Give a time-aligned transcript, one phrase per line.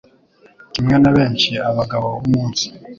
[0.73, 2.65] Kimwe na benshi abagabo b'umunsi